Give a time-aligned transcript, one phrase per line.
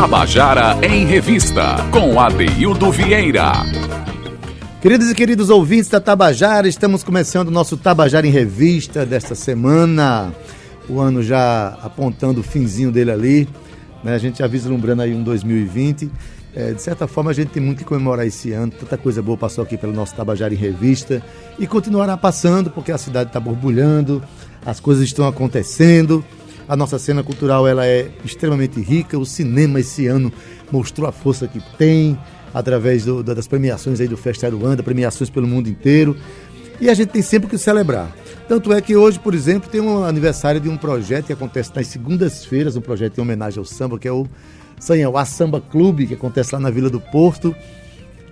[0.00, 3.52] Tabajara em Revista, com Adeildo Vieira.
[4.80, 10.32] Queridos e queridos ouvintes da Tabajara, estamos começando o nosso Tabajara em Revista desta semana.
[10.88, 13.48] O ano já apontando o finzinho dele ali.
[14.02, 14.14] Né?
[14.14, 16.10] A gente já vislumbrando aí um 2020.
[16.56, 18.72] É, de certa forma, a gente tem muito que comemorar esse ano.
[18.72, 21.22] Tanta coisa boa passou aqui pelo nosso Tabajara em Revista.
[21.58, 24.22] E continuará passando, porque a cidade está borbulhando,
[24.64, 26.24] as coisas estão acontecendo.
[26.70, 29.18] A nossa cena cultural ela é extremamente rica.
[29.18, 30.32] O cinema esse ano
[30.70, 32.16] mostrou a força que tem
[32.54, 36.16] através do, das premiações aí do Festival Aruanda, premiações pelo mundo inteiro.
[36.80, 38.16] E a gente tem sempre que celebrar.
[38.46, 41.88] Tanto é que hoje, por exemplo, tem um aniversário de um projeto que acontece nas
[41.88, 44.24] segundas-feiras, um projeto em homenagem ao samba, que é o
[44.78, 47.52] Sanhauá Samba Clube, que acontece lá na Vila do Porto.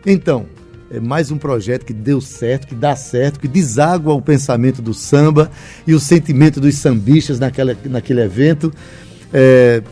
[0.06, 0.46] Então,
[0.90, 4.94] é mais um projeto que deu certo, que dá certo, que deságua o pensamento do
[4.94, 5.50] samba
[5.86, 8.72] e o sentimento dos sambistas naquela, naquele evento.
[9.32, 9.82] É,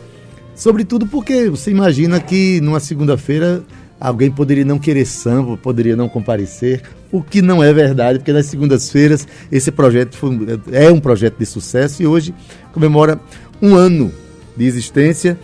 [0.55, 3.63] sobretudo porque você imagina que numa segunda-feira
[3.99, 8.47] alguém poderia não querer samba, poderia não comparecer, o que não é verdade, porque nas
[8.47, 12.33] segundas-feiras esse projeto foi, é um projeto de sucesso e hoje
[12.73, 13.19] comemora
[13.61, 14.11] um ano
[14.55, 15.37] de existência.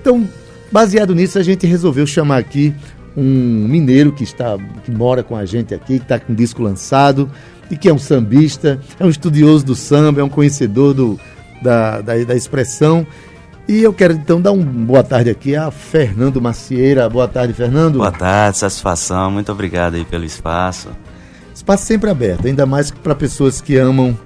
[0.00, 0.26] Então,
[0.70, 2.72] baseado nisso, a gente resolveu chamar aqui
[3.16, 6.62] um mineiro que está que mora com a gente aqui, que está com um disco
[6.62, 7.30] lançado
[7.70, 11.20] e que é um sambista, é um estudioso do samba, é um conhecedor do,
[11.62, 13.06] da, da, da expressão.
[13.68, 17.08] E eu quero então dar uma boa tarde aqui a Fernando Macieira.
[17.08, 17.98] Boa tarde, Fernando.
[17.98, 19.30] Boa tarde, satisfação.
[19.30, 20.88] Muito obrigado aí pelo espaço.
[21.54, 24.18] Espaço sempre aberto, ainda mais para pessoas que amam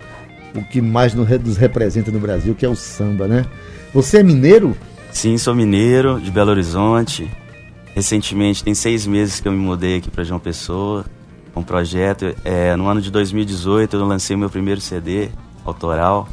[0.54, 3.44] o que mais nos representa no Brasil, que é o samba, né?
[3.92, 4.74] Você é mineiro?
[5.10, 7.30] Sim, sou mineiro, de Belo Horizonte.
[7.94, 11.04] Recentemente, tem seis meses que eu me mudei aqui para João Pessoa,
[11.54, 12.34] um projeto.
[12.44, 15.28] É, no ano de 2018, eu lancei meu primeiro CD
[15.64, 16.28] autoral,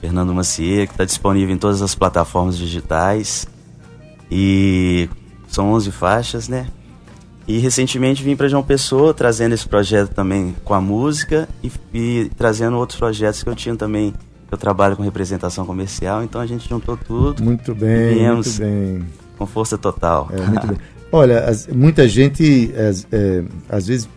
[0.00, 3.46] Fernando Macier, que está disponível em todas as plataformas digitais.
[4.30, 5.10] E
[5.46, 6.68] são 11 faixas, né?
[7.46, 12.30] E recentemente vim para João Pessoa trazendo esse projeto também com a música e, e,
[12.36, 14.14] trazendo outros projetos que eu tinha também.
[14.50, 17.42] Eu trabalho com representação comercial, então a gente juntou tudo.
[17.42, 20.28] Muito bem, muito bem com força total.
[20.32, 20.76] É, muito bem.
[21.10, 24.08] Olha, as, muita gente, as, é, às vezes,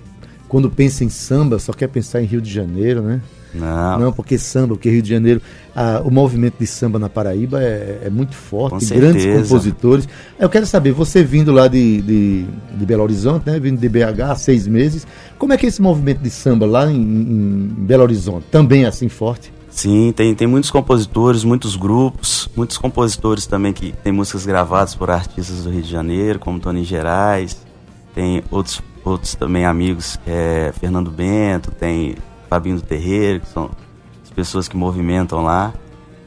[0.49, 3.21] quando pensa em samba, só quer pensar em Rio de Janeiro, né?
[3.53, 3.99] Não.
[3.99, 5.41] Não, porque samba, porque Rio de Janeiro,
[5.75, 10.07] a, o movimento de samba na Paraíba é, é muito forte, grandes compositores.
[10.39, 12.45] Eu quero saber, você vindo lá de, de,
[12.77, 15.05] de, Belo Horizonte, né, vindo de BH há seis meses,
[15.37, 18.45] como é que é esse movimento de samba lá em, em Belo Horizonte?
[18.49, 19.51] Também é assim forte?
[19.71, 25.09] Sim, tem, tem muitos compositores, muitos grupos, muitos compositores também que tem músicas gravadas por
[25.09, 27.57] artistas do Rio de Janeiro, como Tony Gerais,
[28.13, 32.17] tem outros, outros também amigos, é, Fernando Bento, tem
[32.49, 33.71] Fabinho do Terreiro, que são
[34.21, 35.73] as pessoas que movimentam lá.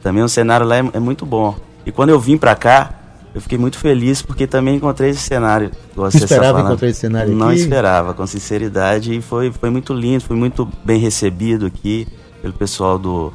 [0.01, 1.55] Também o cenário lá é, é muito bom.
[1.85, 2.93] E quando eu vim pra cá,
[3.33, 5.69] eu fiquei muito feliz porque também encontrei esse cenário.
[5.95, 7.59] Você esperava encontrar esse cenário Não aqui?
[7.59, 12.07] esperava, com sinceridade, e foi, foi muito lindo, foi muito bem recebido aqui
[12.45, 13.33] pelo pessoal do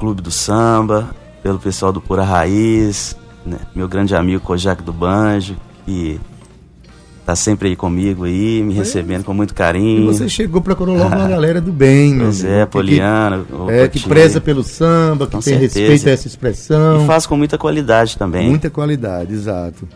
[0.00, 1.14] Clube do Samba,
[1.44, 3.16] pelo pessoal do Pura Raiz,
[3.46, 3.56] né?
[3.72, 6.20] meu grande amigo Kojak do Banjo, que
[7.24, 10.02] tá sempre aí comigo aí, me recebendo com muito carinho.
[10.02, 13.44] E você chegou, procurou logo uma galera do bem, Pois é, Poliana.
[13.44, 15.78] Que, é, que preza pelo samba, que com tem certeza.
[15.78, 17.04] respeito a essa expressão.
[17.04, 18.48] E faz com muita qualidade também.
[18.48, 19.86] Muita qualidade, exato.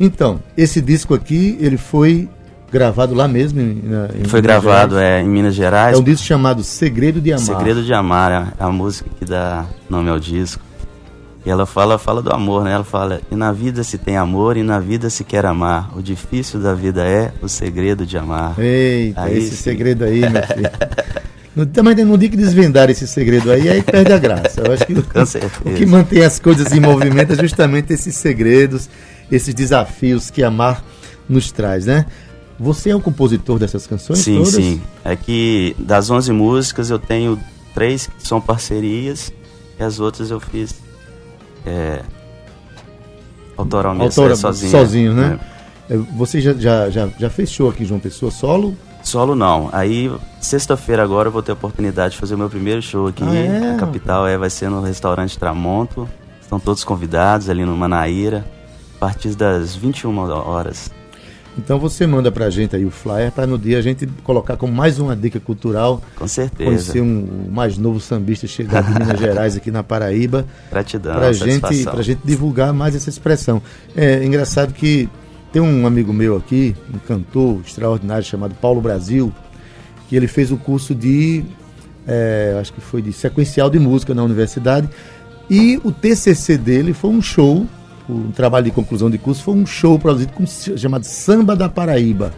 [0.00, 2.28] Então, esse disco aqui, ele foi
[2.70, 3.60] gravado lá mesmo?
[3.60, 3.82] Em,
[4.20, 5.96] em Foi gravado é, em Minas Gerais.
[5.96, 7.44] É um disco chamado Segredo de Amar.
[7.44, 10.62] Segredo de Amar, é a música que dá nome ao disco.
[11.46, 12.72] E ela fala, fala do amor, né?
[12.72, 15.96] Ela fala, e na vida se tem amor e na vida se quer amar.
[15.96, 18.58] O difícil da vida é o segredo de amar.
[18.58, 19.62] Eita, aí, esse sim.
[19.62, 21.66] segredo aí, meu filho.
[21.72, 24.60] Também não digo que desvendar esse segredo aí, aí perde a graça.
[24.60, 28.88] Eu acho que o, o que mantém as coisas em movimento é justamente esses segredos,
[29.30, 30.84] esses desafios que amar
[31.28, 32.06] nos traz, né?
[32.58, 34.54] Você é o compositor dessas canções sim, todas?
[34.54, 37.38] Sim, É que das 11 músicas eu tenho
[37.72, 39.32] três que são parcerias
[39.78, 40.74] e as outras eu fiz
[41.64, 42.02] é,
[43.56, 44.70] autoralmente, Autora, é, sozinho.
[44.70, 45.38] Sozinho, né?
[45.88, 45.94] É.
[45.94, 45.96] é.
[46.16, 48.76] Você já, já, já, já fez show aqui em João Pessoa solo?
[49.02, 49.68] Solo não.
[49.72, 50.10] Aí,
[50.40, 53.34] sexta-feira agora eu vou ter a oportunidade de fazer o meu primeiro show aqui ah,
[53.34, 53.72] é?
[53.72, 54.26] na capital.
[54.26, 56.08] É, vai ser no restaurante Tramonto.
[56.40, 58.44] Estão todos convidados ali no Manaíra.
[58.96, 60.90] A partir das 21 horas.
[61.58, 64.72] Então você manda pra gente aí o flyer para no dia a gente colocar como
[64.72, 66.00] mais uma dica cultural.
[66.16, 66.70] Com certeza.
[66.70, 70.46] Conhecer um, mais novo sambista chegado de Minas Gerais aqui na Paraíba.
[70.70, 73.60] Gratidão, pra gente, pra gente divulgar mais essa expressão.
[73.96, 75.08] É engraçado que
[75.52, 79.32] tem um amigo meu aqui, um cantor extraordinário chamado Paulo Brasil,
[80.08, 81.44] que ele fez o curso de,
[82.06, 84.88] é, acho que foi de sequencial de música na universidade,
[85.50, 87.66] e o TCC dele foi um show
[88.08, 92.32] um trabalho de conclusão de curso foi um show produzido com, chamado Samba da Paraíba.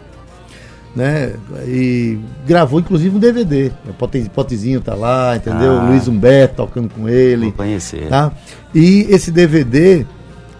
[0.95, 1.33] Né?
[1.65, 3.71] E gravou inclusive um DVD.
[3.87, 5.79] O Potezinho tá lá, entendeu?
[5.79, 7.45] Ah, Luiz Humberto tocando com ele.
[7.45, 8.09] Vou conhecer.
[8.09, 8.31] Tá?
[8.75, 10.05] E esse DVD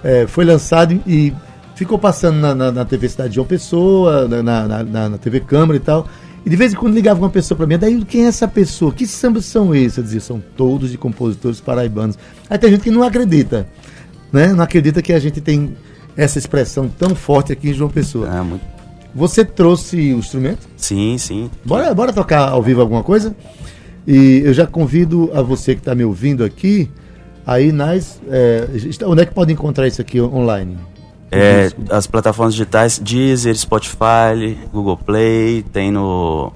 [0.04, 1.34] é, foi lançado e
[1.76, 5.76] ficou passando na, na, na, TV Cidade de João Pessoa, na, na, na TV Câmara
[5.76, 6.08] e tal.
[6.46, 8.92] E de vez em quando ligava uma pessoa para mim, daí quem é essa pessoa?
[8.92, 9.98] Que sambas são esses?
[9.98, 12.18] Eu dizia, são todos de compositores paraibanos.
[12.50, 13.68] Aí tem gente que não acredita,
[14.32, 14.54] né?
[14.54, 15.76] Não acredita que a gente tem
[16.16, 18.30] essa expressão tão forte aqui em João Pessoa.
[18.30, 18.64] Ah, muito...
[19.14, 20.68] Você trouxe o instrumento?
[20.78, 21.52] Sim, sim.
[21.66, 23.36] Bora, bora tocar ao vivo alguma coisa?
[24.08, 26.90] E eu já convido a você que está me ouvindo aqui,
[27.46, 28.22] aí nas.
[28.30, 28.68] É,
[29.06, 30.78] onde é que pode encontrar isso aqui online?
[31.30, 36.52] É, as plataformas digitais Deezer, Spotify, Google Play, tem no,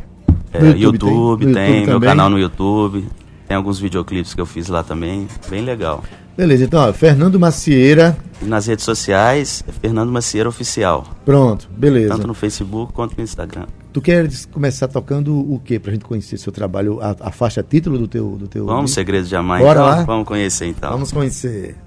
[0.51, 3.07] é, no YouTube, YouTube, tem, tem YouTube meu canal no YouTube,
[3.47, 6.03] tem alguns videoclipes que eu fiz lá também, bem legal.
[6.37, 8.17] Beleza, então, ó, Fernando Macieira.
[8.41, 11.05] Nas redes sociais, é Fernando Macieira Oficial.
[11.23, 12.09] Pronto, beleza.
[12.09, 13.65] Tanto no Facebook quanto no Instagram.
[13.93, 17.97] Tu queres começar tocando o que pra gente conhecer seu trabalho, a, a faixa título
[17.97, 18.31] do teu.
[18.31, 19.85] Do teu Vamos, Segredo de Amar, Bora então?
[19.85, 20.03] Lá?
[20.03, 20.91] Vamos conhecer então.
[20.91, 21.77] Vamos conhecer.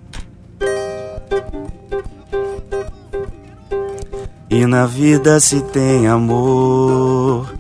[4.49, 7.55] E na vida se tem amor,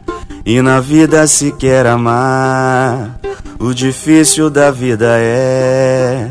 [0.47, 3.21] e na vida se quer amar.
[3.61, 6.31] O difícil da vida é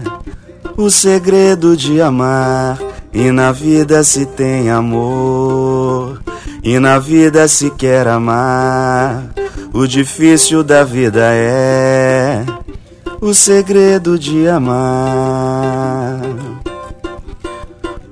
[0.78, 2.80] o segredo de amar.
[3.12, 6.22] E na vida se tem amor,
[6.62, 9.34] e na vida se quer amar.
[9.74, 12.46] O difícil da vida é
[13.20, 16.22] o segredo de amar.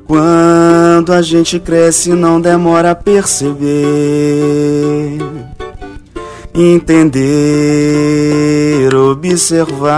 [0.07, 3.67] Quando a gente cresce, não demora a perceber,
[6.53, 7.25] entender,
[8.95, 9.95] observar.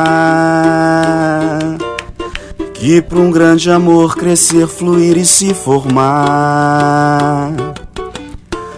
[2.79, 7.53] Que para um grande amor crescer, fluir e se formar,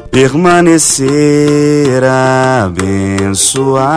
[0.09, 2.01] permanecer,
[2.63, 3.87] abençoar.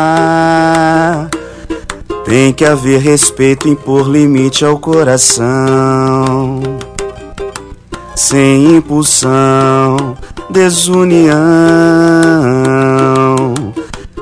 [2.24, 6.60] Tem que haver respeito, impor limite ao coração
[8.14, 10.16] sem impulsão,
[10.48, 11.34] desunião.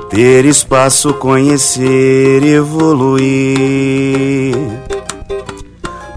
[0.09, 3.21] Ter espaço, conhecer, evoluir.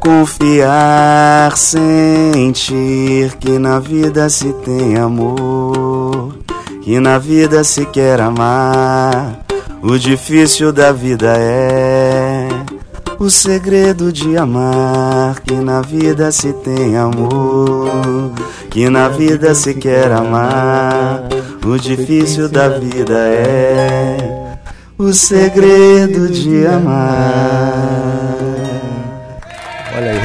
[0.05, 6.37] Confiar, sentir que na vida se tem amor,
[6.83, 9.41] que na vida se quer amar.
[9.83, 12.49] O difícil da vida é
[13.19, 18.31] o segredo de amar, que na vida se tem amor,
[18.69, 21.23] que na vida se quer amar.
[21.65, 24.59] O difícil da vida é
[24.99, 27.74] o segredo de amar.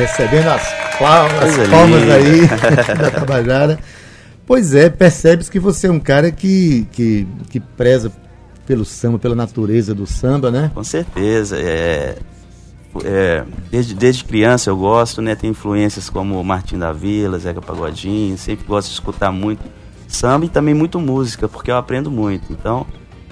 [0.10, 2.48] Recebendo as palmas, as palmas aí
[2.98, 3.80] da Tabajara.
[4.46, 8.12] Pois é, percebes que você é um cara que, que, que preza
[8.66, 10.72] pelo samba, pela natureza do samba, né?
[10.74, 11.58] Com certeza.
[11.58, 12.18] É,
[13.04, 15.36] é, desde, desde criança eu gosto, né?
[15.36, 19.64] Tem influências como Martim da Vila, Zeca Pagodinho, sempre gosto de escutar muito
[20.08, 22.52] samba e também muito música, porque eu aprendo muito.
[22.52, 22.86] Então,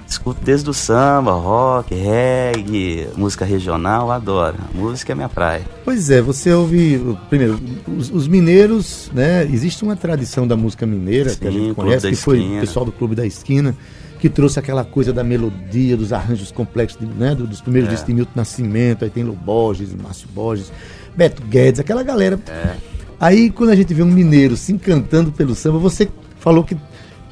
[0.08, 4.56] escuto desde o samba, rock, reggae, música regional, adoro.
[4.74, 5.62] Música é minha praia.
[5.84, 9.44] Pois é, você ouve, primeiro, os, os mineiros, né?
[9.44, 12.84] Existe uma tradição da música mineira Sim, que a gente conhece, que foi o pessoal
[12.84, 13.74] do Clube da Esquina
[14.18, 17.92] que trouxe aquela coisa da melodia, dos arranjos complexos, né, dos primeiros é.
[17.92, 20.72] discos de Milton Nascimento, aí tem Lu Borges, Márcio Borges,
[21.16, 22.38] Beto Guedes, aquela galera.
[22.48, 22.74] É.
[23.20, 26.76] Aí quando a gente vê um mineiro se encantando pelo samba, você falou que,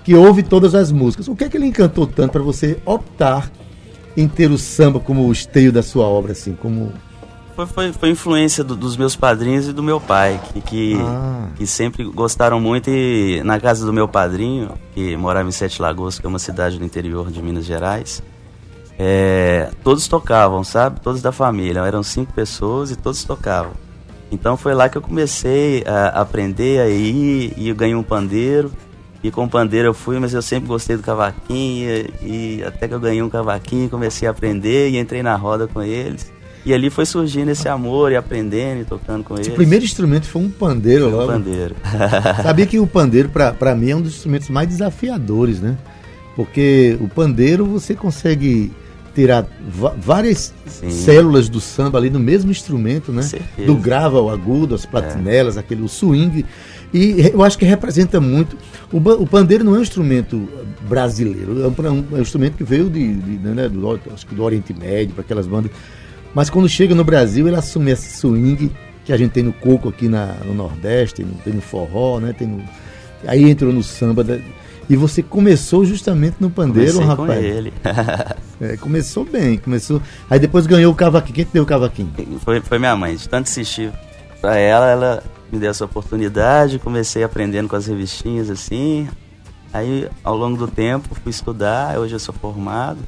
[0.06, 1.26] que ouve todas as músicas.
[1.26, 3.50] O que é que ele encantou tanto para você optar
[4.16, 6.92] em ter o samba como o esteio da sua obra, assim, como
[7.56, 11.48] foi, foi, foi influência do, dos meus padrinhos e do meu pai, que, que, ah.
[11.56, 12.88] que, sempre gostaram muito.
[12.88, 16.78] E na casa do meu padrinho, que morava em Sete Lagoas, que é uma cidade
[16.78, 18.22] do interior de Minas Gerais,
[18.96, 21.00] é, todos tocavam, sabe?
[21.00, 21.80] Todos da família.
[21.80, 23.72] Eram cinco pessoas e todos tocavam.
[24.30, 28.70] Então foi lá que eu comecei a aprender a ir e eu ganhei um pandeiro.
[29.26, 31.90] E com o pandeiro eu fui, mas eu sempre gostei do cavaquinho.
[32.23, 35.66] E, e até que eu ganhei um cavaquinho, comecei a aprender e entrei na roda
[35.66, 36.30] com eles.
[36.64, 39.49] E ali foi surgindo esse amor e aprendendo e tocando com eles.
[39.49, 41.25] O primeiro instrumento foi um pandeiro foi logo.
[41.25, 41.75] Um pandeiro.
[42.40, 45.76] Sabia que o pandeiro, para mim, é um dos instrumentos mais desafiadores, né?
[46.37, 48.71] Porque o pandeiro você consegue
[49.12, 49.47] tirar
[49.99, 50.90] várias Sim.
[50.90, 53.23] células do samba ali no mesmo instrumento, né?
[53.64, 55.61] Do grave ao agudo, as platinelas, é.
[55.61, 56.45] aquele o swing.
[56.92, 58.56] E eu acho que representa muito.
[58.92, 60.48] O, o pandeiro não é um instrumento
[60.88, 64.44] brasileiro, é um, é um instrumento que veio de, de né, do, acho que do
[64.44, 65.72] Oriente Médio, para aquelas bandas
[66.36, 68.70] mas quando chega no Brasil, ele assume esse swing
[69.06, 72.20] que a gente tem no coco aqui na, no Nordeste, tem no, tem no forró,
[72.20, 72.34] né?
[72.34, 72.62] Tem no,
[73.26, 74.22] aí entrou no samba.
[74.22, 74.38] Da,
[74.86, 77.40] e você começou justamente no pandeiro, Comecei rapaz.
[77.40, 77.72] com ele.
[78.58, 80.00] É, começou bem, começou.
[80.30, 81.34] Aí depois ganhou o cavaquinho.
[81.34, 82.10] Quem te deu o cavaquinho?
[82.42, 83.14] foi, foi minha mãe.
[83.14, 83.92] De tanto assistir
[84.40, 85.22] pra ela, ela
[85.52, 86.78] me deu essa oportunidade.
[86.78, 89.08] Comecei aprendendo com as revistinhas assim.
[89.72, 91.98] Aí, ao longo do tempo, fui estudar.
[91.98, 92.98] Hoje eu sou formado.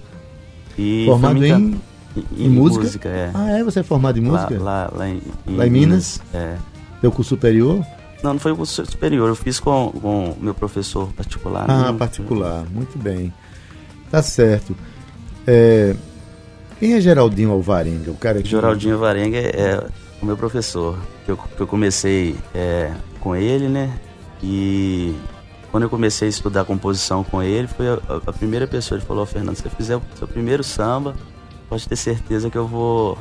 [0.76, 1.80] E Formado em,
[2.16, 3.08] em, em música?
[3.08, 3.30] é.
[3.34, 3.64] Ah, é?
[3.64, 4.62] Você é formado em Lá, música?
[4.62, 6.20] lá, lá em, Lá em Minas?
[6.32, 6.56] É.
[7.00, 7.84] Teu curso superior?
[8.22, 9.28] Não, não foi o curso superior.
[9.28, 11.64] Eu fiz com o meu professor particular.
[11.68, 11.98] Ah, né?
[11.98, 12.64] particular.
[12.70, 13.32] Muito bem.
[14.10, 14.76] Tá certo.
[15.46, 15.94] É,
[16.78, 18.10] Quem é Geraldinho Alvarenga?
[18.10, 18.48] O cara que...
[18.48, 19.84] Geraldinho Varenga é
[20.20, 20.98] o meu professor.
[21.24, 23.98] Que eu, que eu comecei é, com ele, né?
[24.42, 25.14] E
[25.70, 28.98] quando eu comecei a estudar composição com ele, foi a, a primeira pessoa.
[28.98, 31.14] Ele falou: Fernando, se você fizer o seu primeiro samba,
[31.68, 33.18] pode ter certeza que eu vou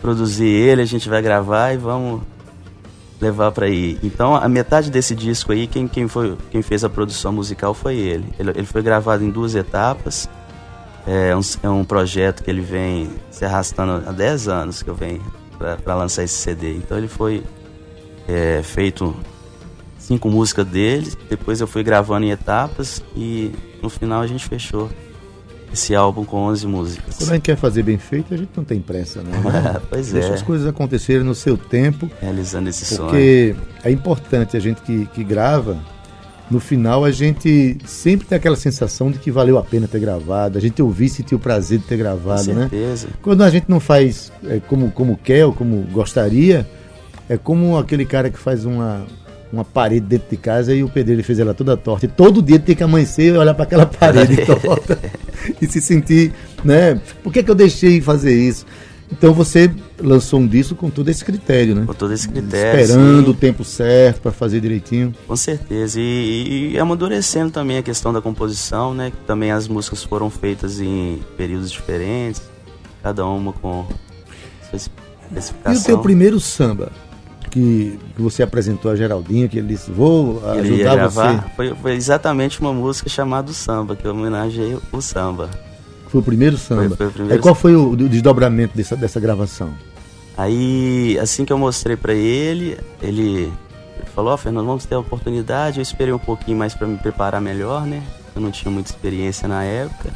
[0.00, 2.22] produzir ele, a gente vai gravar e vamos
[3.20, 3.98] levar para aí.
[4.02, 7.96] Então, a metade desse disco aí, quem, quem, foi, quem fez a produção musical foi
[7.96, 8.26] ele.
[8.38, 8.50] ele.
[8.50, 10.28] Ele foi gravado em duas etapas.
[11.06, 14.94] É um, é um projeto que ele vem se arrastando há 10 anos que eu
[14.94, 15.22] venho
[15.58, 16.74] para lançar esse CD.
[16.76, 17.42] Então, ele foi
[18.26, 19.14] é, feito
[19.98, 24.88] cinco músicas dele, depois eu fui gravando em etapas e no final a gente fechou
[25.72, 27.16] esse álbum com 11 músicas.
[27.16, 29.50] Quando a gente quer fazer bem feito, a gente não tem pressa, não.
[29.50, 29.80] Né?
[29.90, 33.10] pois Deixa é, as coisas acontecerem no seu tempo, realizando esse sonho.
[33.10, 35.76] porque é importante a gente que, que grava,
[36.50, 40.56] no final a gente sempre tem aquela sensação de que valeu a pena ter gravado,
[40.56, 42.68] a gente ouvir e sentir o prazer de ter Com gravado, né?
[42.70, 43.08] certeza.
[43.22, 46.66] Quando a gente não faz é, como, como quer ou como gostaria,
[47.28, 49.04] é como aquele cara que faz uma,
[49.52, 52.06] uma parede dentro de casa e o pedreiro fez ela toda torta.
[52.06, 54.98] E todo dia tem que amanhecer e olhar para aquela parede torta
[55.60, 56.32] e se sentir,
[56.64, 57.00] né?
[57.22, 58.64] Por que, que eu deixei fazer isso?
[59.10, 61.84] Então você lançou um disco com todo esse critério, né?
[61.86, 62.80] Com todo esse critério.
[62.80, 63.30] Esperando sim.
[63.30, 65.14] o tempo certo para fazer direitinho.
[65.26, 65.98] Com certeza.
[66.00, 69.10] E, e amadurecendo também a questão da composição, né?
[69.10, 72.42] Que também as músicas foram feitas em períodos diferentes,
[73.02, 73.86] cada uma com
[74.70, 74.76] sua
[75.32, 75.82] E especificação.
[75.82, 76.92] o teu primeiro samba
[77.48, 81.20] que, que você apresentou a Geraldinho, que ele disse, vou Ele ia ajudar você.
[81.20, 85.50] gravar, foi, foi exatamente uma música chamada Samba, que eu homenageei o samba.
[86.08, 86.88] Foi o primeiro samba.
[86.88, 89.72] Foi- foi o primeiro Aí qual foi o, desdobramento dessa, dessa gravação?
[90.36, 93.52] Aí, assim que eu mostrei pra ele, ele
[94.14, 95.78] falou, ó, Fernando, vamos ter a oportunidade.
[95.78, 98.02] Eu esperei um pouquinho mais pra me preparar melhor, né?
[98.34, 100.10] Eu não tinha muita experiência na época.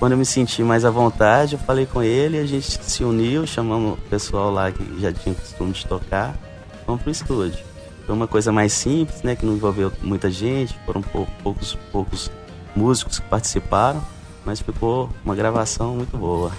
[0.00, 3.46] Quando eu me senti mais à vontade, eu falei com ele, a gente se uniu,
[3.46, 6.36] chamamos o pessoal lá que já tinha costume de tocar,
[6.86, 7.64] vamos pro estúdio.
[8.04, 12.30] Foi uma coisa mais simples, né, que não envolveu muita gente, foram pou- poucos, poucos
[12.74, 14.02] músicos que participaram,
[14.46, 16.52] mas ficou uma gravação muito boa.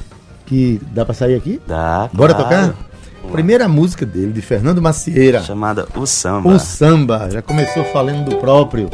[0.45, 1.61] Que dá pra sair aqui?
[1.65, 2.49] Dá, Bora claro.
[2.49, 2.67] tocar?
[2.67, 2.75] Lá.
[3.31, 5.41] Primeira música dele, de Fernando Macieira.
[5.41, 6.49] Chamada O Samba.
[6.49, 7.29] O samba.
[7.31, 8.89] Já começou falando do próprio.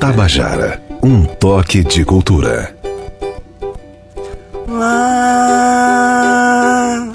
[0.00, 2.74] Tabajara, um toque de cultura.
[5.72, 7.08] Lá,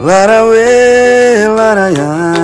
[0.00, 2.34] larauê, laraiá.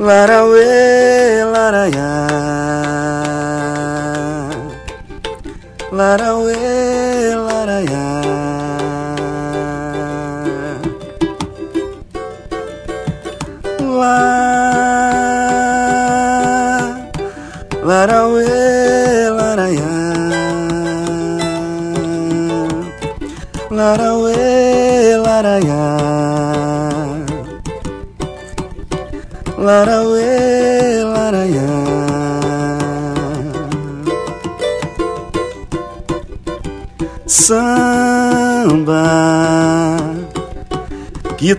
[0.00, 2.33] Larauê, laraiá.
[5.98, 6.73] Larauê,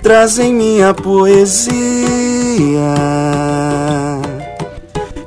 [0.05, 1.55] que traz em minha poesia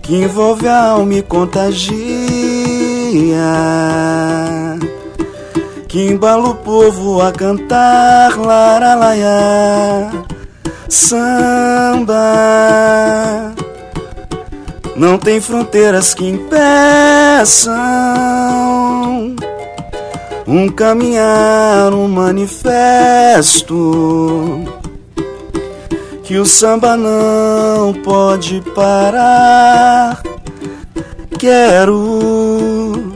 [0.00, 1.82] que envolve a alma e contagia,
[5.88, 10.12] que embala o povo a cantar laralaiá,
[10.88, 12.14] samba.
[14.94, 17.74] Não tem fronteiras que impeçam
[20.48, 22.64] um caminhar, um manifesto
[26.22, 30.22] que o samba não pode parar.
[31.38, 33.12] Quero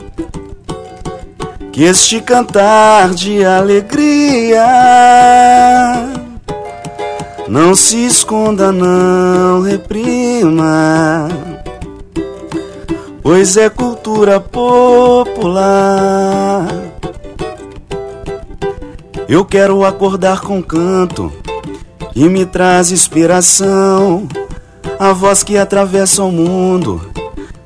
[1.72, 4.66] que este cantar de alegria
[7.48, 11.30] não se esconda, não reprima,
[13.22, 15.62] pois é cultura popular.
[19.32, 21.32] Eu quero acordar com canto
[22.14, 24.28] e me traz inspiração.
[24.98, 27.10] A voz que atravessa o mundo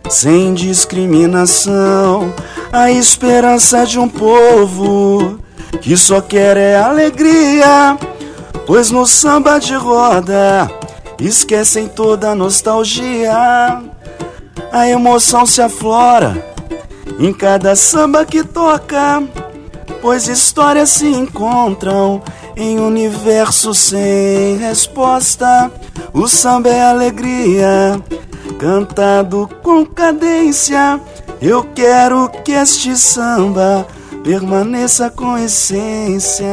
[0.09, 2.33] sem discriminação.
[2.73, 5.41] A esperança de um povo
[5.81, 7.99] que só quer é alegria.
[8.65, 10.71] Pois no samba de roda
[11.19, 13.83] esquecem toda a nostalgia.
[14.71, 16.47] A emoção se aflora
[17.19, 19.21] em cada samba que toca,
[20.01, 22.23] pois histórias se encontram
[22.57, 25.71] em universo sem resposta.
[26.13, 28.01] O samba é alegria,
[28.59, 31.01] cantado com cadência.
[31.41, 33.87] Eu quero que este samba
[34.25, 36.47] permaneça com essência.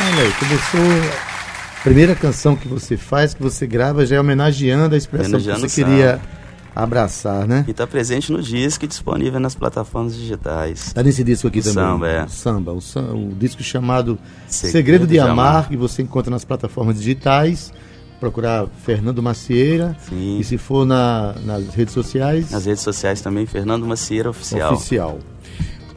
[0.00, 1.27] Olha aí, começou.
[1.88, 5.62] A primeira canção que você faz, que você grava, já é homenageando a expressão Homenageando
[5.62, 6.20] que você queria
[6.76, 7.64] abraçar, né?
[7.66, 10.92] E está presente no disco e disponível nas plataformas digitais.
[10.92, 11.74] Tá nesse disco aqui O também.
[11.74, 12.24] samba, é.
[12.24, 12.78] O samba, o,
[13.30, 15.68] o disco chamado Segredo, Segredo de de Amar, Amar.
[15.70, 17.72] que você encontra nas plataformas digitais.
[18.20, 19.96] Procurar Fernando Macieira.
[20.10, 20.40] Sim.
[20.40, 24.74] E se for na- nas redes sociais, Nas redes sociais também, Fernando Macieira Oficial.
[24.74, 25.18] oficial.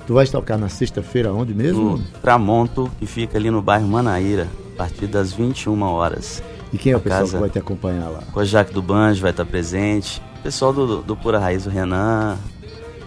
[0.07, 1.97] Tu vais tocar na sexta-feira onde mesmo?
[1.97, 6.41] No Tramonto, que fica ali no bairro Manaíra, a partir das 21 horas.
[6.73, 7.33] E quem é o pessoal casa.
[7.33, 8.23] que vai te acompanhar lá?
[8.31, 10.21] Kojak do Banjo vai estar presente.
[10.39, 12.37] O pessoal do, do Pura Raiz, o Renan,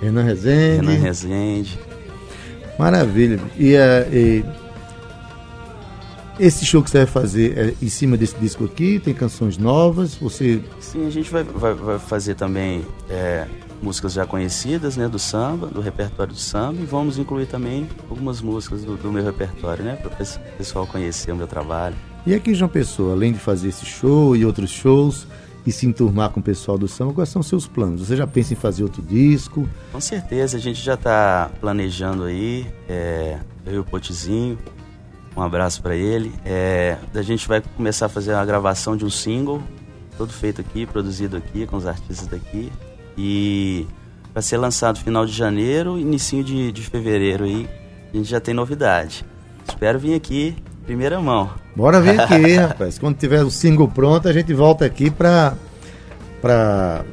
[0.01, 0.87] Renan Rezende.
[0.87, 1.79] Renan Rezende.
[2.79, 3.41] Maravilha.
[3.57, 4.45] E, eh, e
[6.39, 8.99] esse show que você vai fazer é em cima desse disco aqui?
[8.99, 10.17] Tem canções novas?
[10.17, 13.47] Você Sim, a gente vai, vai, vai fazer também é,
[13.85, 18.41] músicas já conhecidas, né, do samba, do repertório do samba, e vamos incluir também algumas
[18.41, 21.95] músicas do, do meu repertório, né, para o pessoal conhecer o meu trabalho.
[22.27, 25.27] E aqui em João Pessoa, além de fazer esse show e outros shows
[25.67, 28.07] e se enturmar com o pessoal do samba, quais são os seus planos?
[28.07, 29.69] Você já pensa em fazer outro disco?
[29.93, 34.59] Com certeza, a gente já está planejando aí, é, eu e o Potizinho,
[35.37, 36.33] um abraço para ele.
[36.45, 39.63] É, a gente vai começar a fazer a gravação de um single,
[40.17, 42.73] todo feito aqui, produzido aqui, com os artistas daqui.
[43.17, 43.87] E
[44.33, 47.69] vai ser lançado final de janeiro, início de, de fevereiro aí.
[48.13, 49.25] A gente já tem novidade.
[49.69, 51.51] Espero vir aqui, primeira mão.
[51.75, 52.99] Bora ver aqui, rapaz.
[52.99, 55.55] Quando tiver o single pronto, a gente volta aqui pra,
[56.41, 57.05] pra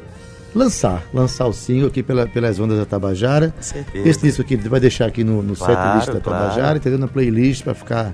[0.54, 3.52] lançar, lançar o single aqui pela, pelas ondas da Tabajara.
[3.56, 4.08] Com certeza.
[4.08, 6.44] Esse disco aqui vai deixar aqui no, no Claro, setlist da claro.
[6.44, 7.00] Tabajara, entendeu?
[7.00, 8.14] Na playlist para ficar,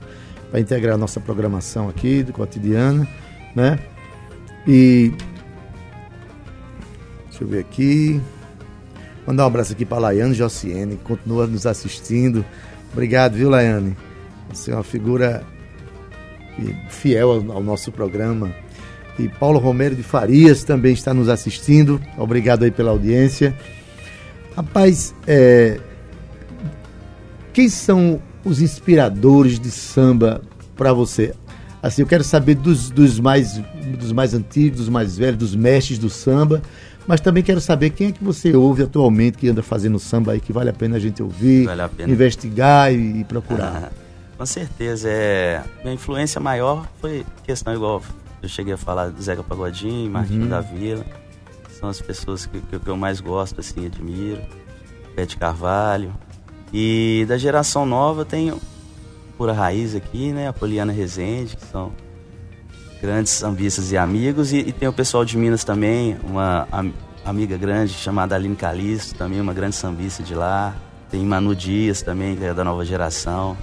[0.52, 3.08] para integrar a nossa programação aqui do cotidiano,
[3.56, 3.80] né?
[4.68, 5.14] E
[7.38, 8.22] deixa eu ver aqui.
[9.26, 12.44] Mandar um abraço aqui para Laiane Jociene, que continua nos assistindo.
[12.92, 13.96] Obrigado, viu, Laiane?
[14.52, 15.44] Você é uma figura
[16.90, 18.52] fiel ao, nosso programa.
[19.20, 22.02] E Paulo Romero de Farias também está nos assistindo.
[22.18, 23.56] Obrigado aí pela audiência.
[24.56, 25.80] Rapaz, é,
[27.54, 30.42] quem são os inspiradores de samba
[30.76, 31.34] para você?
[31.84, 33.62] Assim, eu quero saber dos, dos, mais,
[34.00, 36.62] dos mais antigos, dos mais velhos, dos mestres do samba,
[37.08, 40.40] mas também quero saber quem é que você ouve atualmente que anda fazendo samba aí
[40.42, 42.12] que vale a pena a gente ouvir, Vale a pena.
[42.12, 43.92] investigar e, e procurar.
[44.38, 45.64] Com certeza, é.
[45.84, 48.02] Minha influência maior foi questão igual
[48.44, 50.50] eu cheguei a falar do Zeca Pagodinho, Martinho Uhum.
[50.50, 51.04] da Vila.
[51.80, 54.42] São as pessoas que, que, que eu mais gosto, assim, admiro.
[55.16, 56.14] Pete Carvalho.
[56.74, 58.54] E da geração nova tem
[59.38, 60.48] Pura Raiz aqui, né?
[60.48, 61.92] A Poliana Rezende, que são
[63.02, 64.52] grandes sambistas e amigos.
[64.54, 66.94] E, e tem o pessoal de Minas também, uma am-
[67.26, 70.76] amiga grande chamada Aline Calisto, também uma grande sambista de lá.
[71.10, 73.58] Tem Manu Dias também, que é da nova geração.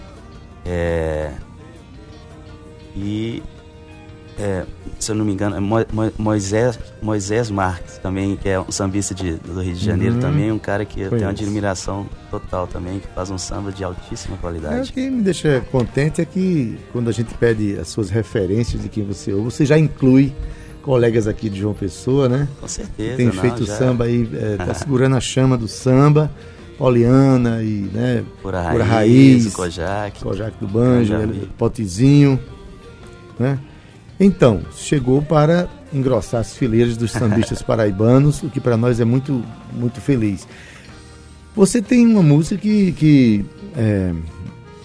[0.64, 1.32] É,
[2.96, 3.42] e,
[4.38, 4.64] é,
[4.98, 8.70] se eu não me engano, é Mo- Mo- Moisés, Moisés Marques também, que é um
[8.70, 10.20] sambista de, do Rio de Janeiro Uhum.
[10.20, 13.82] também, um cara que eu tenho uma admiração total também, que faz um samba de
[13.84, 14.92] altíssima É, o qualidade.
[14.92, 19.04] que me deixa contente é que quando a gente pede as suas referências de quem
[19.04, 20.32] você ouve, você já inclui
[20.82, 22.46] colegas aqui de João Pessoa, né?
[22.60, 23.16] Com certeza.
[23.16, 26.30] Tem não, feito já- samba aí, é, tá segurando a chama do samba,
[26.76, 30.20] Poliana e, né, Pura Pura Raiz, Raiz, Kojak.
[30.22, 31.14] Kojak do Banjo.
[31.56, 32.38] Potezinho,
[33.38, 33.58] né?
[34.18, 39.44] Então, chegou para engrossar as fileiras dos sambistas paraibanos, o que para nós é muito,
[39.72, 40.46] muito feliz.
[41.56, 43.44] Você tem uma música que, que
[43.76, 44.12] é,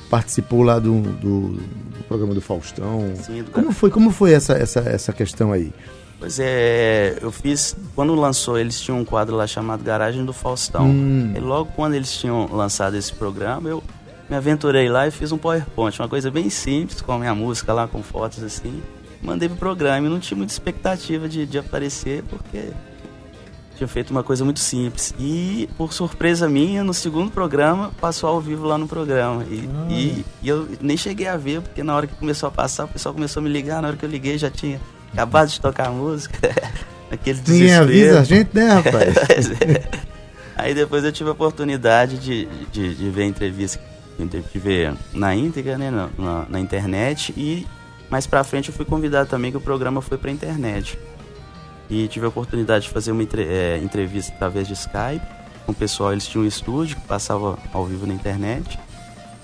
[0.10, 3.12] participou lá do, do- do programa do Faustão.
[3.24, 5.72] Sim, do- Como foi, como foi essa, essa, essa questão aí?
[6.20, 7.76] Pois é, eu fiz.
[7.96, 10.86] Quando lançou, eles tinham um quadro lá chamado Garagem do Faustão.
[10.88, 11.32] Hum.
[11.36, 13.82] E logo quando eles tinham lançado esse programa, eu
[14.30, 17.72] me aventurei lá e fiz um PowerPoint, uma coisa bem simples, com a minha música
[17.74, 18.82] lá, com fotos assim.
[19.22, 20.08] Mandei pro programa.
[20.08, 22.70] E não tinha muita expectativa de, de aparecer, porque
[23.80, 25.14] tinha feito uma coisa muito simples.
[25.18, 29.46] E, por surpresa minha, no segundo programa, passou ao vivo lá no programa.
[29.50, 29.88] E, ah.
[29.90, 32.88] e, e, eu nem cheguei a ver, porque na hora que começou a passar, o
[32.90, 33.82] pessoal começou a me ligar.
[33.82, 34.82] Na hora que eu liguei, já tinha
[35.14, 36.38] acabado de tocar a música.
[37.10, 39.50] Aquele Ninguém avisa a gente, né, rapaz?
[40.56, 43.82] Aí depois eu tive a oportunidade de, de, de ver a entrevista,
[44.20, 47.34] de ver na íntegra, né, na, na, na internet.
[47.36, 47.66] E
[48.10, 50.98] mais pra frente eu fui convidado também, que o programa foi pra internet
[51.90, 55.26] e tive a oportunidade de fazer uma entre, é, entrevista através de Skype
[55.66, 56.12] com o pessoal.
[56.12, 58.80] Eles tinham um estúdio que passava ao vivo na internet.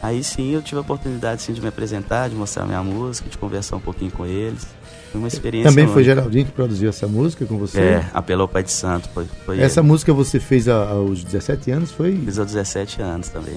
[0.01, 3.37] Aí sim eu tive a oportunidade sim, de me apresentar, de mostrar minha música, de
[3.37, 4.67] conversar um pouquinho com eles.
[5.11, 5.71] Foi uma experiência.
[5.71, 7.79] Também foi Geraldinho que produziu essa música com você?
[7.79, 9.09] É, apelou Pai de Santo.
[9.09, 9.87] Foi, foi essa ele.
[9.87, 12.15] música você fez aos 17 anos, foi?
[12.17, 13.55] Fiz aos 17 anos também.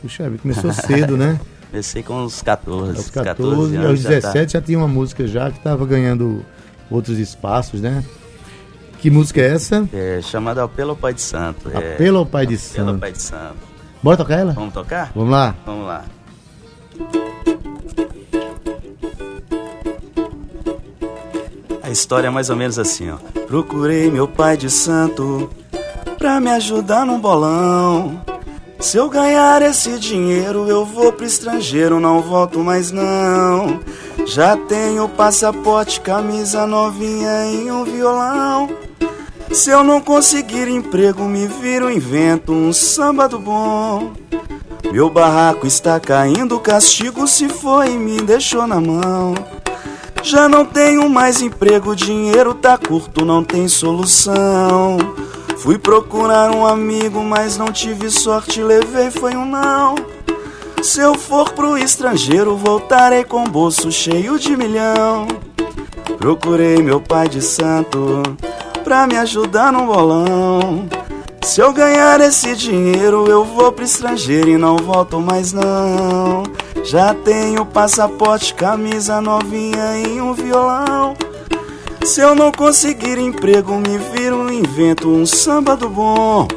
[0.00, 1.38] Puxa, começou cedo, né?
[1.70, 2.96] Comecei com uns 14.
[2.96, 4.46] Aos 14, 14 anos, aos 17 já, tá...
[4.46, 6.44] já tinha uma música já que estava ganhando
[6.90, 8.04] outros espaços, né?
[8.98, 9.88] Que música é essa?
[9.92, 11.70] É chamada Apelo ao Pai de Santo.
[11.70, 11.94] É...
[11.94, 12.80] Apelo ao Pai de Santo.
[12.80, 13.56] Apelo ao Pai de Santo.
[14.02, 14.52] Bora tocar ela?
[14.52, 15.12] Vamos tocar?
[15.14, 15.54] Vamos lá.
[15.64, 16.04] Vamos lá.
[21.82, 23.16] A história é mais ou menos assim, ó.
[23.46, 25.50] Procurei meu pai de santo
[26.18, 28.22] pra me ajudar num bolão.
[28.80, 33.78] Se eu ganhar esse dinheiro, eu vou pro estrangeiro, não volto mais não.
[34.24, 38.70] Já tenho passaporte, camisa novinha e um violão.
[39.52, 44.12] Se eu não conseguir emprego, me viro, invento um samba do bom.
[44.90, 49.34] Meu barraco está caindo, castigo se foi e me deixou na mão.
[50.22, 54.96] Já não tenho mais emprego, dinheiro tá curto, não tem solução.
[55.60, 59.94] Fui procurar um amigo, mas não tive sorte, levei foi um não.
[60.82, 65.28] Se eu for pro estrangeiro, voltarei com bolso cheio de milhão.
[66.16, 68.22] Procurei meu pai de santo
[68.82, 70.88] pra me ajudar no bolão.
[71.42, 76.42] Se eu ganhar esse dinheiro, eu vou pro estrangeiro e não volto mais não.
[76.84, 81.14] Já tenho passaporte, camisa novinha e um violão.
[82.04, 86.48] Se eu não conseguir emprego, me viro, invento um samba do bom.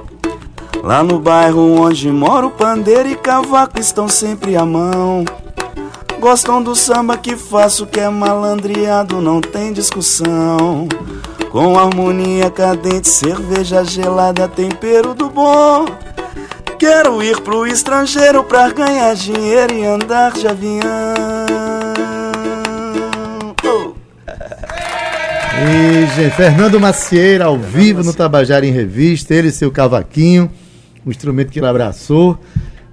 [0.82, 5.24] Lá no bairro onde moro, pandeiro e cavaco estão sempre à mão.
[6.20, 10.88] Gostam do samba que faço, que é malandreado, não tem discussão.
[11.52, 15.86] Com harmonia cadente, cerveja gelada, tempero do bom.
[16.80, 21.63] Quero ir pro estrangeiro pra ganhar dinheiro e andar de avião.
[25.62, 30.50] E, gente, Fernando Macieira, ao vivo no Tabajara em Revista, ele e seu cavaquinho,
[31.06, 32.38] o instrumento que ele abraçou,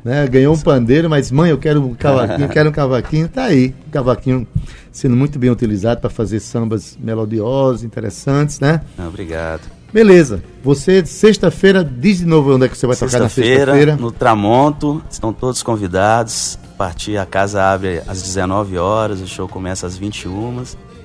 [0.04, 0.26] né?
[0.28, 3.90] Ganhou um pandeiro, mas mãe, eu quero um cavaquinho, quero um cavaquinho, tá aí, um
[3.90, 4.46] cavaquinho
[4.92, 8.82] sendo muito bem utilizado para fazer sambas melodiosos, interessantes, né?
[8.98, 9.62] Obrigado.
[9.92, 10.42] Beleza.
[10.62, 13.96] Você, sexta-feira, diz de novo onde é que você vai sexta tocar na sexta-feira.
[13.96, 16.58] No Tramonto, estão todos convidados.
[16.74, 20.62] A partir, a casa abre às 19 horas, o show começa às 21,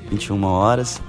[0.10, 1.02] 21 horas.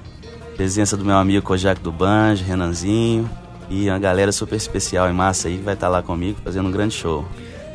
[0.57, 3.29] Presença do meu amigo Kojak do Banjo, Renanzinho.
[3.69, 6.73] E uma galera super especial e massa aí que vai estar lá comigo fazendo um
[6.73, 7.25] grande show.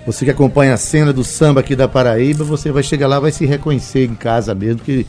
[0.06, 3.32] Você que acompanha a cena do samba aqui da Paraíba, você vai chegar lá, vai
[3.32, 5.06] se reconhecer em casa mesmo, que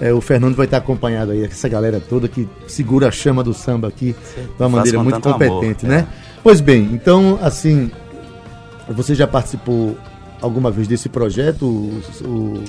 [0.00, 3.52] é, o Fernando vai estar acompanhado aí, essa galera toda que segura a chama do
[3.52, 6.06] samba aqui de uma maneira muito competente, amor, né?
[6.08, 6.40] É.
[6.42, 7.90] Pois bem, então, assim,
[8.88, 9.96] você já participou
[10.40, 12.64] alguma vez desse projeto, o, o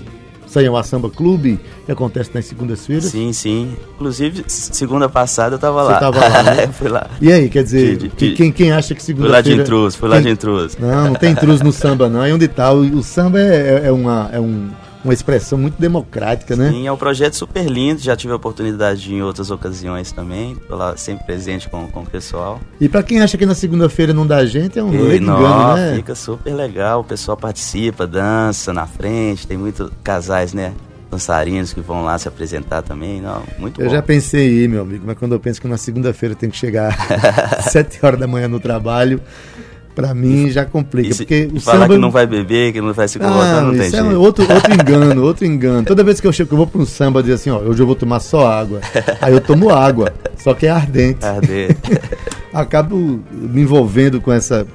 [0.47, 3.05] Sanhauá Samba Clube, que acontece nas segundas-feiras.
[3.05, 3.75] Sim, sim.
[3.95, 5.99] Inclusive, segunda passada eu estava lá.
[5.99, 6.67] Você estava lá, né?
[6.73, 7.07] fui lá.
[7.21, 9.43] E aí, quer dizer, de, de, quem, quem acha que segunda-feira...
[9.43, 10.77] Fui lá de intruso, fui lá de intruso.
[10.79, 12.21] Não, não tem intruso no samba não.
[12.21, 12.71] Aí onde está?
[12.71, 14.69] O, o samba é, é, uma, é um
[15.03, 16.69] uma expressão muito democrática, né?
[16.69, 20.57] Sim, é um projeto super lindo, já tive a oportunidade de em outras ocasiões também,
[20.69, 22.59] lá sempre presente com, com o pessoal.
[22.79, 25.95] E para quem acha que na segunda-feira não dá gente, é um rolê engano, né?
[25.95, 30.73] Fica super legal, o pessoal participa, dança na frente, tem muitos casais, né?
[31.09, 33.93] dançarinos que vão lá se apresentar também, não, muito eu bom.
[33.93, 36.93] já pensei aí, meu amigo, mas quando eu penso que na segunda-feira tem que chegar
[37.63, 39.21] sete horas da manhã no trabalho,
[39.97, 41.11] Pra mim já complica.
[41.11, 41.95] Se, porque o falar samba...
[41.95, 44.05] que não vai beber, que não vai se colocar, ah, não tem é jeito.
[44.05, 45.87] É outro, outro engano, outro engano.
[45.87, 47.87] Toda vez que eu chego, eu vou para um samba dizer assim, ó, hoje eu
[47.87, 48.79] vou tomar só água.
[49.19, 51.25] Aí eu tomo água, só que é ardente.
[51.25, 51.79] Ardente.
[52.53, 52.95] Acabo
[53.31, 54.67] me envolvendo com essa.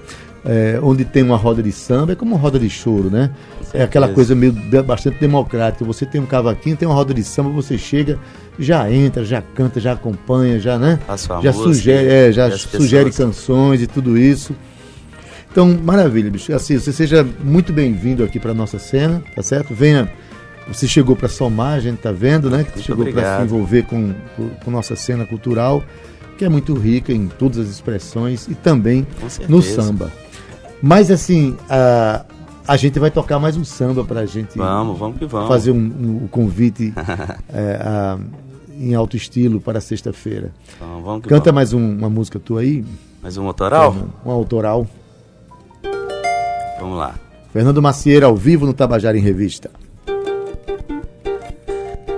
[0.44, 3.30] É, onde tem uma roda de samba, é como uma roda de choro, né?
[3.72, 4.52] É aquela coisa meio
[4.84, 5.84] bastante democrática.
[5.84, 8.18] Você tem um cavaquinho, tem uma roda de samba, você chega,
[8.58, 10.98] já entra, já canta, já acompanha, já, né?
[11.40, 13.36] já sugere, é, já sugere pessoas...
[13.36, 14.52] canções e tudo isso.
[15.52, 16.54] Então, maravilha, bicho.
[16.54, 19.74] Assim, você seja muito bem-vindo aqui para nossa cena, tá certo?
[19.74, 20.10] Venha
[20.66, 22.64] Você chegou para somar, a gente tá vendo, né?
[22.64, 25.84] Que Muito chegou para se envolver com, com, com nossa cena cultural,
[26.38, 29.06] que é muito rica em todas as expressões e também
[29.46, 30.10] no samba.
[30.82, 32.24] Mas assim, a,
[32.66, 34.56] a gente vai tocar mais um samba para a gente.
[34.56, 35.48] Vamos, vamos que vamos.
[35.48, 36.94] Fazer um, um convite
[37.52, 38.18] é, a,
[38.78, 40.50] em alto estilo para sexta-feira.
[40.76, 41.54] Então, vamos que Canta vamos.
[41.54, 42.82] mais um, uma música tua aí.
[43.22, 43.94] Mais um autoral?
[44.24, 44.86] Um, um autoral.
[46.82, 47.14] Vamos lá.
[47.52, 49.70] Fernando Macieira ao vivo no Tabajara em Revista.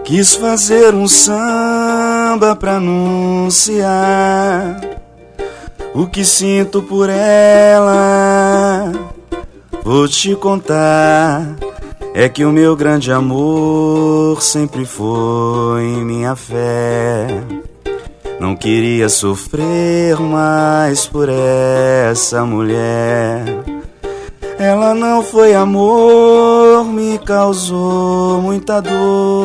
[0.05, 3.91] Quis fazer um samba pra anunciar
[5.95, 8.91] o que sinto por ela.
[9.83, 11.57] Vou te contar,
[12.15, 17.27] é que o meu grande amor sempre foi minha fé.
[18.41, 23.45] Não queria sofrer mais por essa mulher.
[24.67, 29.45] Ela não foi amor, me causou muita dor.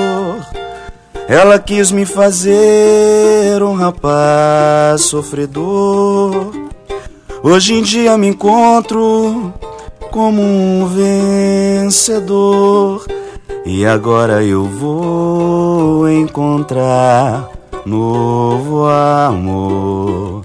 [1.28, 6.54] Ela quis me fazer um rapaz sofredor.
[7.44, 9.54] Hoje em dia me encontro
[10.10, 10.88] como um
[11.86, 13.06] vencedor.
[13.66, 17.50] E agora eu vou encontrar
[17.86, 20.44] novo amor.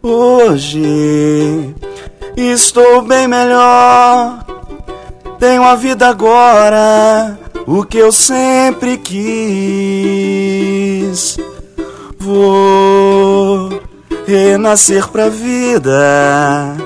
[0.00, 1.74] Hoje
[2.36, 4.44] estou bem melhor.
[5.38, 10.32] Tenho a vida agora, o que eu sempre quis.
[12.18, 13.80] Vou
[14.26, 16.76] renascer pra vida.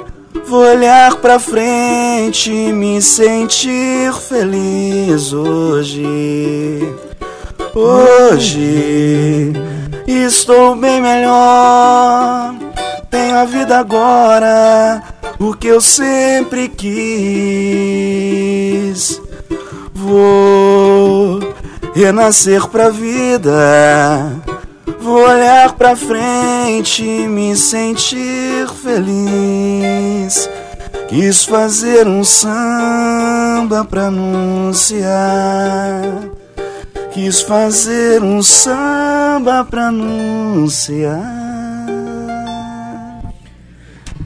[0.46, 6.94] Vou olhar pra frente e me sentir feliz hoje.
[7.74, 9.52] Hoje
[10.06, 12.54] estou bem melhor.
[13.10, 15.02] Tenho a vida agora,
[15.38, 16.86] o que eu sempre quis.
[19.94, 21.40] Vou
[21.94, 24.32] renascer pra vida.
[25.00, 30.50] Vou olhar pra frente e me sentir feliz.
[31.08, 35.12] Quis fazer um samba pra anunciar.
[37.12, 41.45] Quis fazer um samba pra anunciar.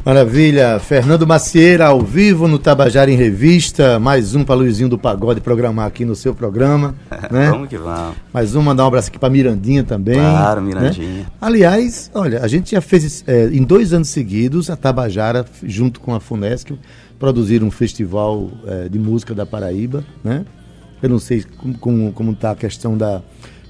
[0.03, 5.43] Maravilha, Fernando Macieira ao vivo no Tabajara em Revista, mais um para Luizinho do Pagode
[5.43, 6.95] programar aqui no seu programa,
[7.31, 7.51] né?
[7.51, 8.17] vamos que vamos.
[8.33, 10.15] Mais um, mandar um abraço aqui para Mirandinha também.
[10.15, 10.69] Claro, né?
[10.69, 11.27] Mirandinha.
[11.39, 16.15] Aliás, olha, a gente já fez é, em dois anos seguidos a Tabajara, junto com
[16.15, 16.73] a Funesc,
[17.19, 20.47] produziram um festival é, de música da Paraíba, né?
[21.03, 23.21] Eu não sei como, como, como tá a questão da.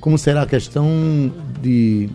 [0.01, 0.88] Como será a questão
[1.61, 2.09] de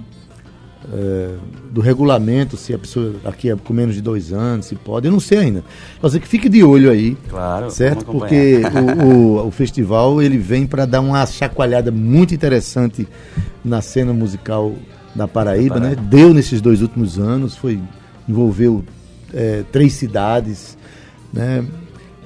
[0.93, 1.29] é,
[1.71, 5.11] do regulamento, se a pessoa aqui é com menos de dois anos, se pode, eu
[5.11, 5.63] não sei ainda.
[6.01, 8.05] Você que fique de olho aí, Claro, certo?
[8.05, 8.61] Porque
[9.01, 9.05] o,
[9.41, 13.07] o, o festival ele vem para dar uma chacoalhada muito interessante
[13.63, 14.73] na cena musical
[15.15, 15.95] da Paraíba, né?
[15.95, 17.79] Deu nesses dois últimos anos, foi
[18.27, 18.83] envolveu
[19.33, 20.77] é, três cidades,
[21.33, 21.65] né?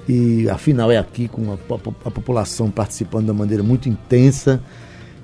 [0.07, 3.87] E a final é aqui com a, po- a população participando de uma maneira muito
[3.87, 4.59] intensa.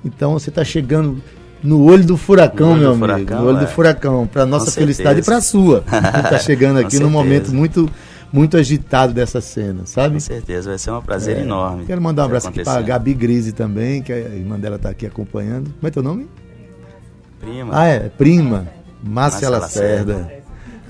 [0.04, 1.20] Então você está chegando
[1.62, 3.18] no olho do furacão, olho meu do amigo.
[3.28, 3.66] furacão, no olho do é.
[3.66, 4.80] furacão, para nossa certeza.
[4.80, 5.84] felicidade e para a sua.
[6.24, 7.10] Está chegando Com aqui num certeza.
[7.10, 7.90] momento muito
[8.32, 10.14] muito agitado dessa cena, sabe?
[10.14, 11.40] Com certeza, vai ser um prazer É.
[11.40, 11.84] enorme.
[11.86, 12.88] Quero mandar um abraço aqui para acontecer.
[12.88, 15.72] Gabi Grise também, que a irmã dela está aqui acompanhando.
[15.78, 16.28] Como é teu nome?
[17.40, 17.70] Prima.
[17.72, 18.66] Ah, é, prima,
[19.02, 20.32] Márcia Márcia Lacerda.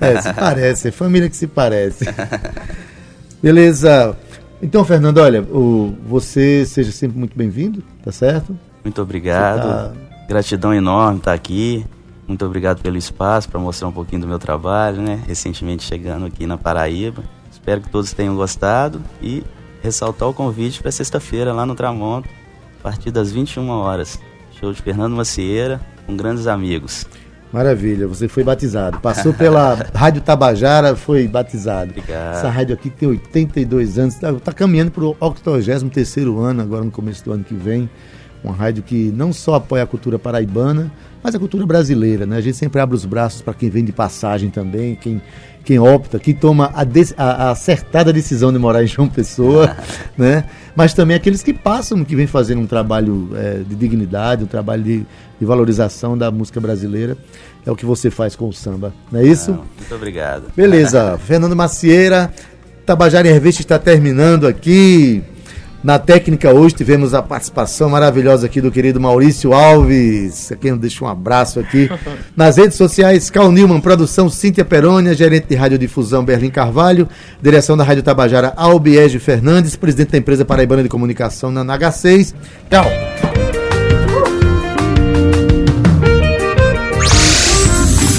[0.01, 2.05] É, se parece, é família que se parece.
[3.41, 4.15] Beleza.
[4.61, 8.57] Então, Fernando, olha, o, você seja sempre muito bem-vindo, tá certo?
[8.83, 9.95] Muito obrigado.
[10.27, 11.85] Tá- Gratidão enorme estar aqui.
[12.27, 15.23] Muito obrigado pelo espaço para mostrar um pouquinho do meu trabalho, né?
[15.25, 17.23] Recentemente chegando aqui na Paraíba.
[17.49, 19.43] Espero que todos tenham gostado e
[19.81, 22.27] ressaltar o convite para sexta-feira lá no Tramonto,
[22.79, 24.19] a partir das 21 horas.
[24.59, 27.05] Show de Fernando Macieira com grandes amigos.
[27.51, 28.99] Maravilha, você foi batizado.
[28.99, 31.91] Passou pela Rádio Tabajara, foi batizado.
[31.91, 32.35] Obrigado.
[32.35, 36.91] Essa rádio aqui tem 82 anos, está tá caminhando para o 83 ano, agora no
[36.91, 37.89] começo do ano que vem.
[38.43, 40.91] Uma rádio que não só apoia a cultura paraibana,
[41.23, 42.25] mas a cultura brasileira.
[42.25, 42.37] Né?
[42.37, 45.21] A gente sempre abre os braços para quem vem de passagem também, quem,
[45.65, 49.75] quem opta, quem toma a, dec- a- a acertada decisão de morar em João Pessoa,
[50.17, 50.45] né?
[50.75, 54.83] mas também aqueles que passam, que vêm fazendo um trabalho eh, de dignidade, um trabalho
[54.83, 55.05] de,
[55.39, 57.17] de valorização da música brasileira.
[57.65, 59.51] É o que você faz com o samba, não é isso?
[59.51, 60.43] Não, muito obrigado.
[60.55, 62.31] Beleza, Fernando Macieira,
[62.85, 65.21] Tabajara em Revista está terminando aqui
[65.87, 70.77] Na técnica hoje tivemos a participação maravilhosa aqui do querido Maurício Alves, a quem eu
[70.77, 71.89] deixo um abraço aqui.
[72.35, 77.07] Nas redes sociais, Cal Newman, produção Cíntia Perônia, gerente de radiodifusão Berlim Carvalho,
[77.41, 82.35] direção da Rádio Tabajara Albiege Fernandes, presidente da empresa Paraibana de Comunicação na NH6.
[82.69, 82.85] Tchau.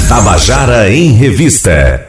[0.08, 2.07] Tabajara em Revista.